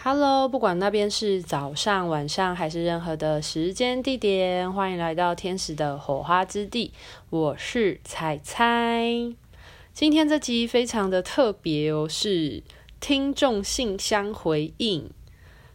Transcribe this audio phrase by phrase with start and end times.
[0.00, 6.92] Hello，不管那边是早上、晚上还是任何的时间地点，欢迎来到天使的火花之地。
[7.30, 9.02] 我是彩彩。
[9.92, 12.62] 今天这集非常的特别哦，是
[13.00, 15.10] 听众信箱回应。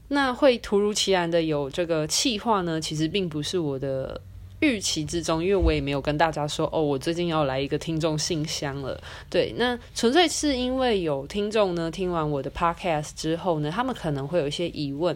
[0.08, 4.22] 那会突如其来的有这个气话呢，其实并不是我的。
[4.64, 8.98] 预期之中，因为我也没有跟大家说哦，我最近要来一个听众信箱了。
[9.30, 15.16] 对，那纯粹是因为有听众呢，听完我的 podcast 之后呢，他们可能会有一些疑问，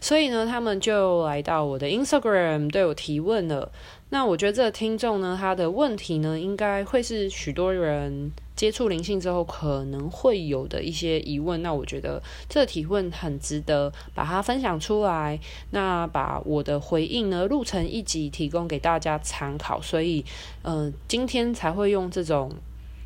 [0.00, 3.70] 所以呢，他们就来到我的 Instagram 对我提问了。
[4.08, 11.62] 那我觉得这个听众呢，他的问题呢，应该会是许多人接触灵性之后可能会有的一些疑问。
[11.62, 15.38] 那我觉得这个提问很值得把它分享出来，
[15.70, 19.80] 那把我的回应呢录成一集，提供给大家参考。
[19.80, 20.24] 所以，
[20.62, 22.50] 呃，今天才会用这种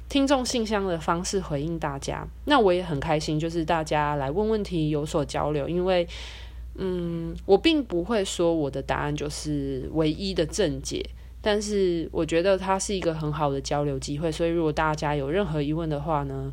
[0.09, 2.27] 听众信箱的方式回应大家。
[2.45, 6.09] 那我也很开心，就是大家来问问题，有所交流，因为。
[6.77, 11.05] 嗯，我并不会说我的答案就是唯一的正解，
[11.43, 14.31] 但是我觉得它是一个很好的交流机会。
[14.31, 16.51] 所以，如果大家有任何疑问的话呢，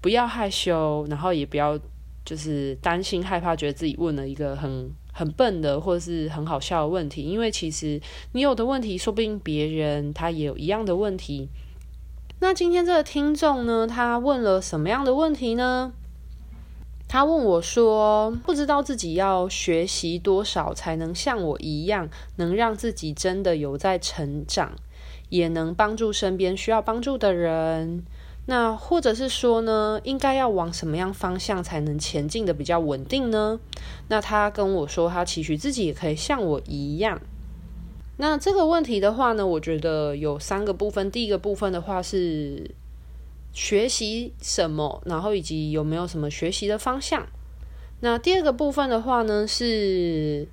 [0.00, 1.78] 不要害羞，然后也不要
[2.24, 8.00] 就是担心害怕，觉得自己问了一个很很笨的或者是很好笑的问题，因为其实
[8.32, 11.48] 你有的问题，说不定别人他也有一样的问题。
[12.40, 15.92] 那今天这个听众呢，他问了什么样的问题呢？
[17.12, 24.72] 他问我说：“不知道自己要学习多少才能像我一样，能让自己真的有在成长，
[25.28, 28.02] 也能帮助身边需要帮助的人。
[28.46, 33.60] 那或者是说呢，应该要往什么样方向才能前进的比较稳定呢？”
[34.08, 37.20] 那他跟我说，他期许自己也可以像我一样。
[38.16, 41.10] 那这个问题的话呢，我觉得有三个部分。
[41.10, 42.70] 第一个部分的话是。
[43.52, 47.26] 学习什么，然后以及有没有什么学习的方向？
[48.00, 50.48] 那第二个部分的话呢，是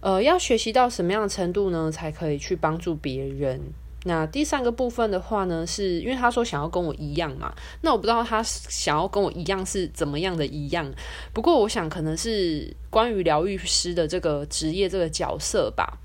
[0.00, 3.60] 呃，要学习到什么样的程度呢，才可以去帮助别人？
[4.04, 10.90] 那第三个部分的话呢，是因为他说想要跟我一样嘛，那我不知道他想要跟我一样是怎么样的一样。
[11.32, 15.98] 不过我想可能是关于疗愈师的这个职业这个角色吧。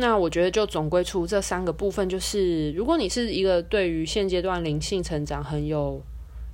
[0.00, 6.00] 那我觉得就总归出这三个部分，就是如果你是一个对于现阶段灵性成长很有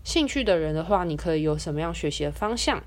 [0.03, 2.83] 兴趣的人的话，你可以有什么样学习的方向？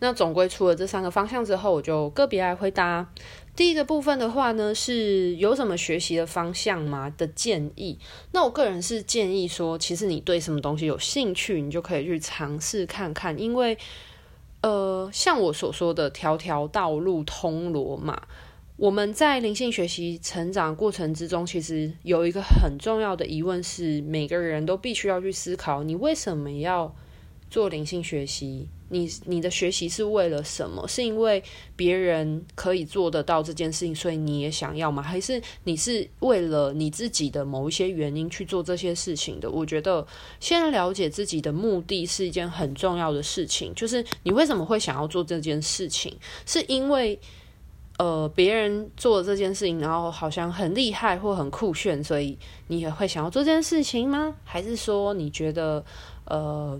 [0.00, 3.06] 那总归出了这三个方向之后，我就个别来回答。
[3.54, 7.98] 第一个部分的话呢，是有什么学习的方向吗的建议？
[8.32, 13.76] 那我个人是建议说，其实你对什么东西有兴趣，你就可以去尝试看看，因为
[14.62, 18.22] 呃，像我所说的，条条道路通罗马。
[18.76, 26.92] 我们在灵性学习成长过程之中，其实有一个很重要的疑问是，每个人都必须要去思考：你为什么要
[27.48, 28.68] 做灵性学习？
[28.88, 30.86] 你你的学习是为了什么？
[30.88, 31.40] 是因为
[31.76, 35.00] 别人可以做得到这件事情，所以你也想要吗？
[35.00, 39.48] 还是你是为了你自己的某一些原因去做这些事情的？
[39.48, 40.04] 我觉得
[40.40, 46.16] 先了解自己的目的是一件很重要的事情，就是你为什么会想要做这件事情？
[46.44, 47.16] 是因为。
[47.96, 54.34] 呃，别人做这件事情，然后好像很厉害或很酷炫，所以你也会想要做这件事情吗？
[54.42, 55.84] 还是说你觉得，
[56.24, 56.76] 呃，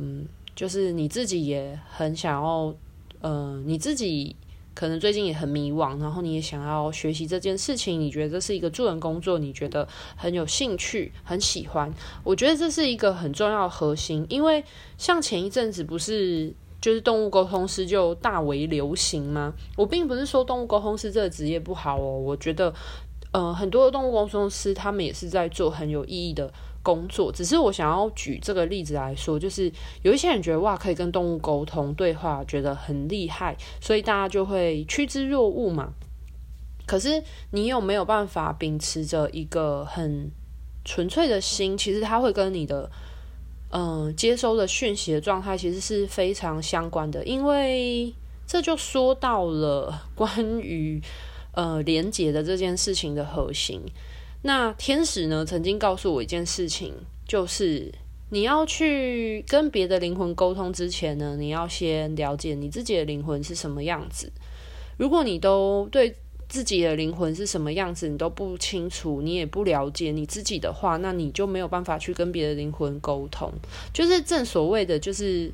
[0.56, 2.74] 就是你自己也很想要，
[3.20, 4.34] 呃，你自己
[4.74, 9.86] 可能最近也很迷惘，然后你也想要学习这件事情，你觉得这是一个助人工作，你觉得
[10.16, 11.94] 很有兴趣、很喜欢？
[12.24, 14.64] 我觉得这是一个很重要的核心，因为
[14.98, 16.52] 像前一阵子不是。
[16.84, 19.54] 就是动物沟通师就大为流行吗？
[19.74, 22.74] 我并不是说动物沟通师这个职业不好哦，我觉得，
[23.32, 26.52] 呃，很多的动物沟通师他们也是在做很有意义的
[26.82, 27.32] 工作。
[27.32, 29.72] 只是我想要举这个例子来说，就是
[30.02, 35.94] 有一些人觉得哇，可以跟动物沟通对话，觉得很厉害，所以大家就会趋之若鹜嘛。
[36.84, 37.22] 可是
[37.52, 40.30] 你有没有办法秉持着一个很
[40.84, 41.78] 纯粹的心？
[41.78, 42.90] 其实他会跟你的。
[43.76, 48.14] 嗯，接收的讯息的状态其实是非常相关的，因为
[48.46, 51.02] 这就说到了 关于
[51.54, 53.80] 呃连接的这件事情的核心。
[54.42, 56.94] 那天使呢，曾经告诉我一件事情，
[57.26, 57.92] 就是
[58.30, 64.30] 你要去跟别的灵魂沟通之前呢，你要先了解你自己的灵魂是什么样子。
[64.96, 66.14] 如果你都对。
[66.54, 73.52] 自己的灵魂是什么样子，你都不清楚，你也不了解你自己的话，那你就没有办法去跟别的灵魂沟通。
[73.92, 75.52] 就是正所谓的，就是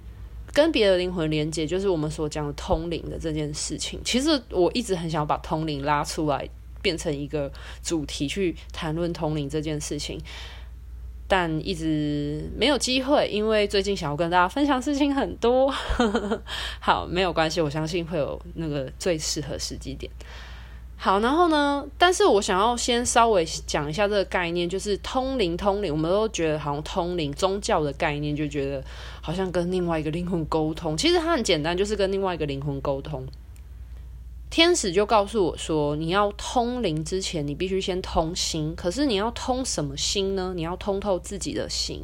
[0.53, 3.99] 跟别的灵魂连接，就是我们所讲的通灵的这件事情。
[4.05, 6.47] 其实我一直很想把通灵拉出来，
[6.83, 7.51] 变成一个
[7.83, 10.21] 主题去谈论通灵这件事情。
[11.27, 15.73] 但一直没有机会，因为最近想要跟大家分享事情很多。
[16.79, 20.13] 好，没有关系，我相信会有那个最适合时机点。
[21.03, 25.57] 好，然后呢，但是我想要先稍微讲一下这个概念，就是通灵。
[25.57, 28.85] 通灵，我们都觉得好像通灵宗教的概念，就觉得
[29.23, 30.95] 好像跟另外一个灵魂沟通。
[30.95, 33.27] 其实它很简单，就是跟另外一个灵魂沟通。
[34.51, 38.75] 天使就告诉我说，你要通灵之前，你必须先通心。
[38.77, 40.53] 可是你要通什么心呢？
[40.55, 42.03] 你要通透自己的心。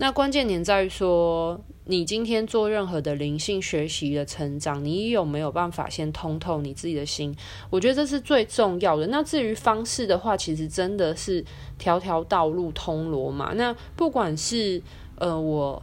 [0.00, 7.36] 那关键点在于说，你今天做任何的灵性学习的成长，你有没有办法先通透你自己的心？
[7.68, 9.06] 我觉得这是最重要的。
[9.08, 11.44] 那至于方式的话，其实真的是
[11.76, 13.52] 条条道路通罗马。
[13.52, 14.82] 那不管是
[15.16, 15.82] 呃我。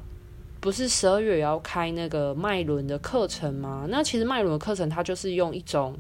[0.60, 3.86] 不是十二月也要开那个脉轮的课程吗？
[3.90, 5.96] 那其实脉轮的课程，它就是用一种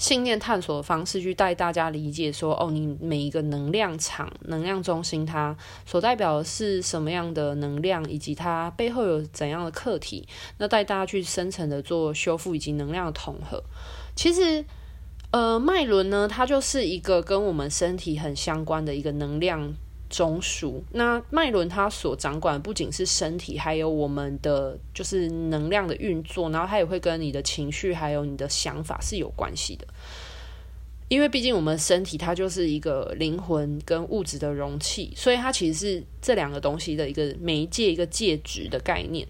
[0.00, 5.54] 信念探索的方式去带大家理解说，哦，你每一个能量场、能量中心，它
[5.84, 10.26] 所代表的是什么样的能量，以及它背后有怎样的课题。
[10.56, 13.62] 那带大家去深层的做修复以及能量的统合。
[14.16, 14.64] 其实，
[15.32, 19.74] 呃，脉轮呢，它就是一个跟我们身体很相关的一个能量。
[20.10, 29.86] 中枢，那脉轮它所掌管不仅是身体，还有我们的就是能量的运作，然后它也会跟你的情绪还有你的想法是有关系的。
[31.08, 39.26] 因为毕竟我们身体它就是一个灵魂跟物质的容器，所以它其实是这两个东西的一个媒介、一个介质的概念。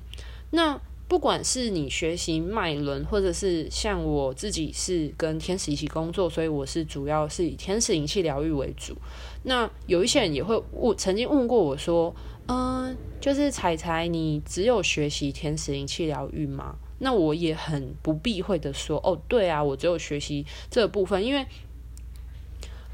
[0.50, 0.78] 那
[1.10, 8.94] 不管是你学习脉轮，或者是像我自己是跟天使一起工作，所以我是主要是以天使灵气疗愈为主。
[9.42, 12.14] 那有一些人也会问，曾经问过我说
[12.46, 21.44] ：“嗯、就是彩彩，你只有学习天使灵气疗愈吗？”那我也很不避讳的说：“哦，对啊，我只有学习这部分，因为。”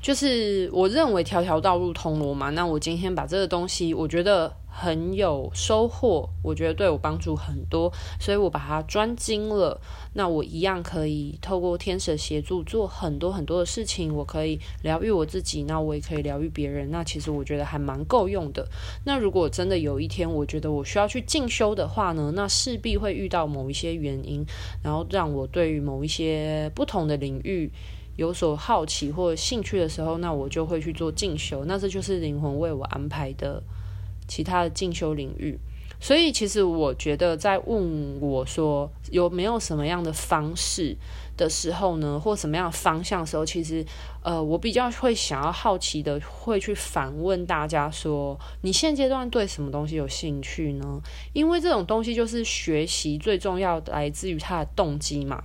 [0.06, 9.80] 就是我认为条条道路通罗马，那我今天把这个东西，我觉得很有收获，我觉得对我帮助很多，所以我把它专精了。
[10.12, 16.88] 那我一样可以透过天使协助做很多很多的事情，我可以疗愈我自己，那我也可以疗愈别人。
[16.92, 18.64] 那其实我觉得还蛮够用的。
[19.04, 24.46] 那如果真的有一天我觉得我需要去进修的话呢，那势必会遇到某一些原因，
[24.84, 27.68] 然后让我对于某一些不同的领域。
[28.16, 31.64] 有所好奇或兴趣的时候，那我就会去做进修。
[31.66, 33.62] 那这就是灵魂为我安排的
[34.26, 35.58] 其他的进修领域。
[35.98, 40.94] 所以，其实我觉得，在问我说有没有什么样的方式
[41.38, 43.82] 的时候呢，或什么样的方向的时候，其实
[44.22, 51.00] 呃，我比较会想要好奇的，会去反问大家说：你现阶段对什么东西有兴趣呢？
[51.32, 55.42] 因为这种东西就是学习最重要的，来自于它的动机嘛。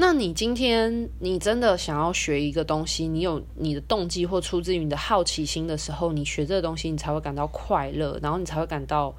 [0.00, 9.12] 那你今天你真的想要学一个东西，你有你的动机或出自于你的好奇心的时候，你学这个东西，你才会感到快乐，然后你才会感到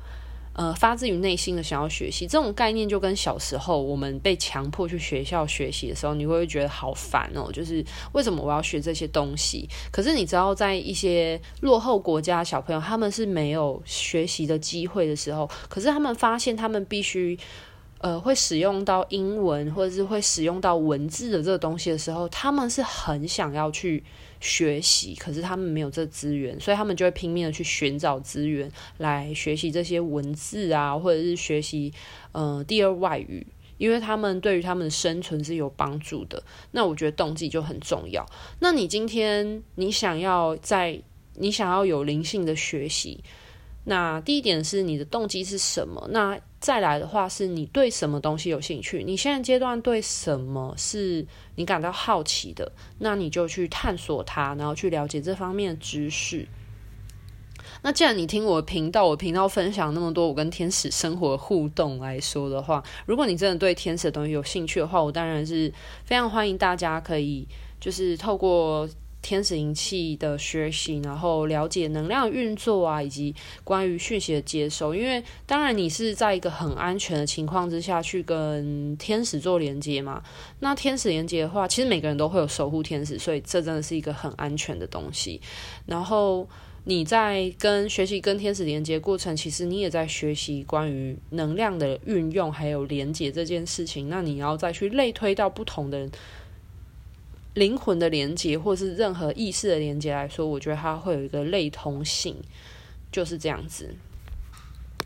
[0.54, 2.26] 呃发自于内心的想要学习。
[2.26, 7.84] 这种概念就跟小时候我们被强迫去学校学习的时候，你会觉得好烦哦，就是
[8.14, 9.68] 为什么我要学这些东西？
[9.92, 17.38] 可是你知道，在一些落后国家小朋友，他们是没有学习的机会的时候，可是他们发现他们必须。
[18.00, 24.04] 呃，会使用到英文或者是会使用到文字的这个东西的时候，他们是很想要去
[24.40, 31.94] 学习，可是他们没有这资源，所以他们就会拼命的去寻找资源来学习这些文字啊，或者是学习
[32.32, 33.46] 呃第二外语，
[33.78, 36.42] 因为他们对于他们的生存是有帮助的。
[36.72, 38.26] 那我觉得动机就很重要。
[38.60, 41.02] 那你今天你想要在
[41.34, 43.22] 你想要有灵性的学习，
[43.84, 46.08] 那第一点是你的动机是什么？
[46.12, 49.02] 那再来的话，是你对什么东西有兴趣？
[49.04, 51.26] 你现在阶段对什么是
[51.56, 52.72] 你感到好奇的？
[53.00, 56.48] 那你就去探索它，然后去了解这方面的知识。
[57.82, 65.74] 那既然你听我的频道，我频道分享那么多我跟天使生活互动来说的话，如果你真的对天使的东西有兴趣的话，我当然是
[66.04, 67.48] 非常欢迎大家可以
[67.80, 68.88] 就是透过。
[69.22, 74.96] 天使灵气的学习，然后了解能量运作啊，以及关于讯息的接收。
[74.96, 80.24] 因为当然你是在一个很安全的情况之下去跟天使做连接嘛。
[80.62, 85.42] 那天使连接的话，其实每个人都会有守护天使，所以这真的是一个很安全的东西。
[85.86, 86.48] 然后
[86.86, 94.08] 你在跟学习跟天使连接过程，其实你也在学习关于能量的运用，还有连接这件事情。
[94.08, 96.10] 那你要再去类推到不同的人。
[97.60, 102.36] 灵魂的连接，或是任何意识的连接来说，我觉得它会有一个类同性，
[103.12, 103.94] 就是这样子。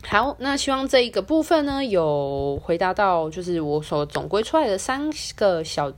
[0.06, 5.92] 好，那希望这一个部分呢，有回答到，就是我所总归出来的三个小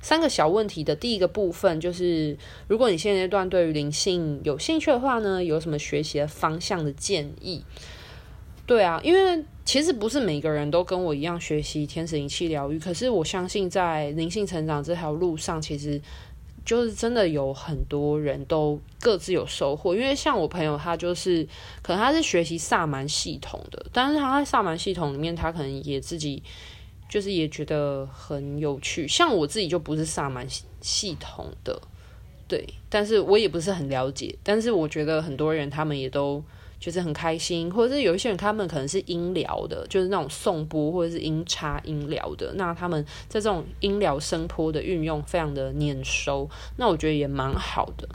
[0.00, 7.64] 三个小问题的第一个部分，就是如果你现阶段对于灵性有兴趣的话呢，有什么学习的方向的建议？
[8.66, 16.00] 对啊，因为其实不是每个人都跟我一样学习天使灵气疗愈，可是我相信在灵性成长这条路上，其实
[16.64, 19.94] 就是真的有很多人都各自有收获。
[19.94, 21.46] 因为像我朋友，他就是
[21.80, 26.42] 可能他是学习萨满系统的，但是他在萨满系统里面，他可能也自己
[27.08, 29.06] 就是也觉得很有趣。
[29.06, 30.44] 像我自己就不是萨满
[30.80, 31.80] 系统的，
[32.48, 34.36] 对，但是我也不是很了解。
[34.42, 36.42] 但是我觉得很多人他们也都。
[36.82, 48.08] 就是很开心，或者是有一些人，他们可能是音疗的，就是那种颂钵或者是音叉音疗的，那他们在这种音疗声波的运用非常的念熟，那我觉得也蛮好的。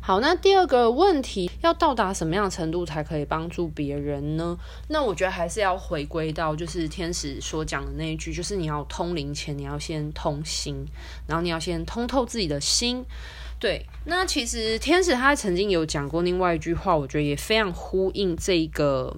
[0.00, 4.58] 好，那第二个问题，要到达什么样的程度才可以帮助别人呢？
[4.88, 10.84] 那我觉得还是要回归到就是天使所讲的那一句，就是你要通灵前，你要先通心，
[11.28, 13.04] 然后你要先通透自己的心。
[13.62, 19.16] 对，那其实天使他曾经有讲过另外一句话，我觉得也非常呼应这一个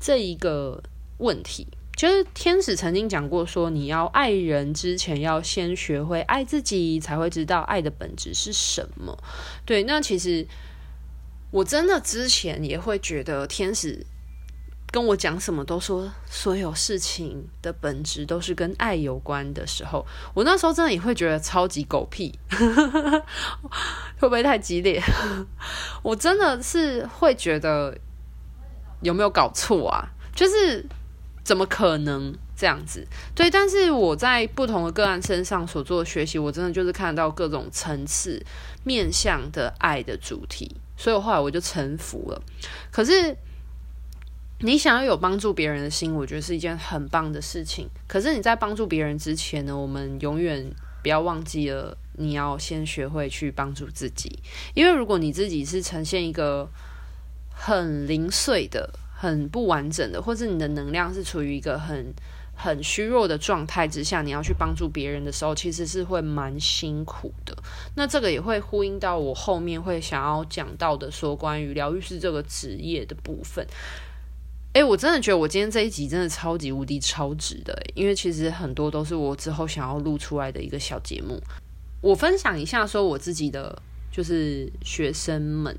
[0.00, 0.82] 这一个
[1.18, 9.16] 问题，就是天使曾经讲过说，你要爱人之前，要先学会爱自己，才会知道爱的本质是什么。
[9.64, 10.44] 对，那其实
[11.52, 14.04] 我真的之前也会觉得天使。
[14.94, 22.32] 跟我讲什么都说，所有事情的本质都是跟爱有关的时候，我那时候真的也会觉得超级狗屁，
[24.20, 25.02] 会不会太激烈？
[26.00, 27.98] 我真的是会觉得
[29.02, 30.06] 有没有搞错啊？
[30.32, 30.86] 就是
[31.42, 33.04] 怎么可能这样子？
[33.34, 38.40] 对，但是我在不同的个案身上所做的学习，我真的就是看到各种层次
[38.84, 42.40] 面向的爱的主题，所以后来我就臣服了。
[42.92, 43.36] 可是。
[44.60, 47.88] 你想要有帮助别人的心，我觉得是一件很棒的事情。
[48.06, 50.64] 可是你在帮助别人之前呢，我们永远
[51.02, 54.38] 不要忘记了，你要先学会去帮助自己。
[54.72, 56.70] 因为如果你自己是呈现一个
[57.50, 62.14] 很零碎的、很不完整的，或者你的能量是处于一个很
[62.54, 67.54] 很虚弱的状态之下，你要去帮助别人的时候，其实是会蛮辛苦的。
[67.96, 73.66] 那这个也会呼应到我后面会想要讲到的，说关于疗愈师这个职业的部分。
[74.74, 81.40] 哎，我真的觉得我今天这一集真的超级无敌超值的，因为其实很多都是我之后想要录出来的一个小节目。
[82.00, 85.78] 我分享一下，说我自己的就是学生们，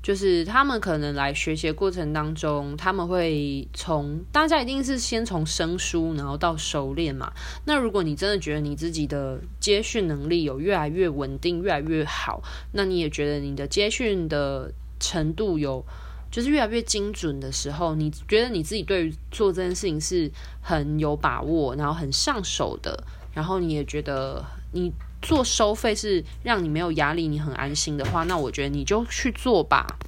[0.00, 7.32] 就是他们可能来学习过程当中，他们会从大家一定是先从生疏，然后到熟练嘛。
[7.64, 12.40] 那如果你真的觉得你自己的接讯能力有越来越稳定，越来越好，
[12.70, 15.84] 那你也觉得你的接讯的程度有。
[16.30, 20.30] 就是越来越精准的时候，你觉得你自己对于做这件事情是
[20.60, 24.92] 很有把握，然后很上手的，然后你也觉得你
[25.22, 29.98] 做收费是让你没有压力，你很安心的话，那我觉得你就去做吧。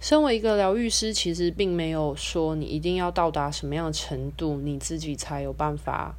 [0.00, 6.14] 身为一个疗愈师，其实并没有说你一定要到达什么样的程度，你自己才有办法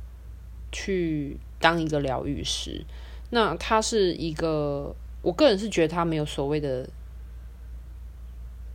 [0.72, 2.86] 去当一个疗愈师。
[3.32, 6.88] 那他是一个，我个人是觉得他没有所谓的。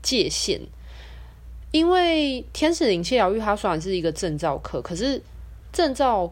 [0.02, 0.60] 界限，
[1.70, 5.22] 因为天使灵气疗愈它虽然是一个证照课，可是
[5.72, 6.30] 证照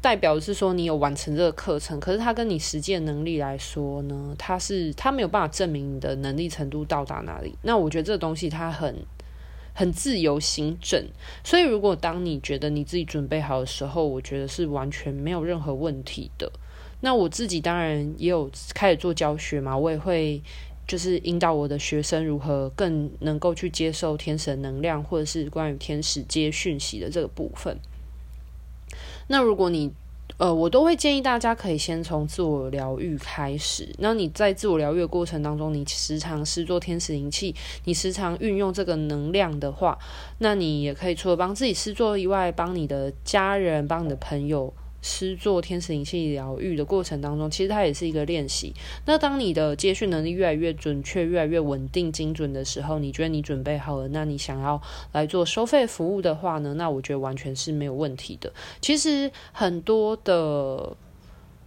[0.00, 7.56] 代表的是说你有完成这个课程，可是它跟你实践能力来说呢，它是它没有办法证明你的能力程度到达哪里。
[7.62, 8.94] 那我觉得这个东西它很
[9.72, 11.06] 很自由行政，
[11.42, 16.52] 所以如果当你觉得你自己准备好的时候，我觉得是完全没有任何问题的。
[17.00, 20.42] 那我自己当然也有开始做教学嘛，我也会。
[20.86, 27.76] 就是引导我的学生如何更能够去接受天使的能量，或者是关于天使接讯息的这个部分。
[29.28, 29.92] 那如果你
[30.36, 33.88] 呃，我都会建议大家可以先从自我疗愈开始。
[33.98, 39.96] 那你在自我疗愈的过程当中，你时常施作天使灵气，你时常运用这个能量的话，
[40.38, 44.72] 那你也可以除了帮自己施作以外，帮你的家人，帮你的朋友。
[45.06, 48.72] 施作天使灵气疗愈的过程当中，其实它也是一个练习。
[49.04, 54.80] 那当你的接讯能力越来越准确、越来越稳定、精准的时候，你觉得你准备好了，那你想要
[55.12, 56.72] 来做收费服务的话呢？
[56.72, 58.50] 那我觉得完全是没有问题的。
[58.80, 60.96] 其实很多的，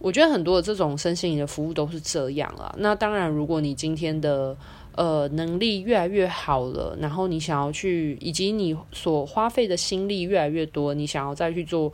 [0.00, 2.74] 我觉得很多的这种身心灵的服务都是这样啊。
[2.78, 4.56] 那当然，如果你今天的
[4.96, 11.92] 呃能力越来越好了，然后你想要去，以及你所花费的心力越来越多，你想要再去做。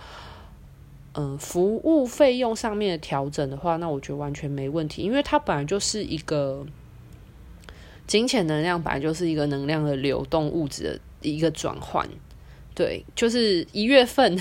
[1.17, 6.67] 嗯，服务费用上面的调整的话，那我觉得完全没问题，因为它本来就是一个
[8.07, 12.09] 金钱能量，本来就是一个能量的流动物质的一个转换。
[12.75, 14.37] 对，就是一月份，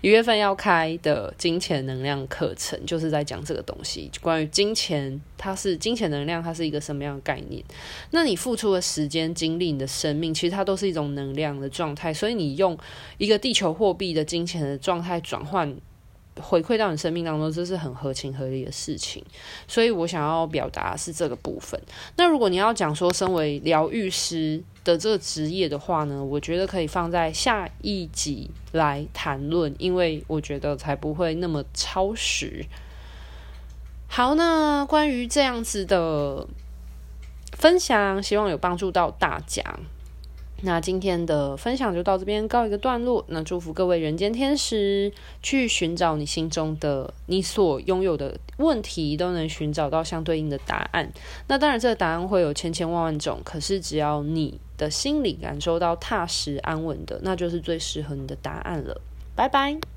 [0.00, 7.62] 一月份要开的金钱能量课程，就是在讲这个东西，关于金钱，它是金钱能量，它是一个什么样的概念？
[8.10, 12.76] 那你付出的时间、精力、你的生命，其实它都是一种能量的状态，所以你用
[13.18, 15.76] 一个地球货币的金钱的状态转换。
[16.40, 19.24] 回馈到你生命当中，这是很合情合理的事情，
[19.68, 21.80] 所以我想要表达是这个部分。
[22.16, 32.64] 那如果你要讲说身为疗愈师的这个职业的话呢，我觉得可以放在下一集来谈论，因为我觉得才不会那么超时。
[34.08, 36.46] 好，那关于这样子的
[37.52, 39.62] 分享，希望有帮助到大家。
[40.64, 43.22] 那今天的分享就到这边告一个段落。
[43.28, 51.12] 那祝福各位人间天使，去寻找你心中的你所拥有的问题，都能寻找到相对应的答案。
[51.48, 59.00] 那当然，这个答案会有千千万万种，可是只要你的心里感受到踏实安稳的，那就是最适合你的答案了。
[59.36, 59.93] 拜拜。